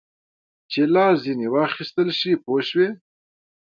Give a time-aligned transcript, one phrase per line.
[0.71, 2.89] چې لاس ځینې واخیستل شي پوه شوې!.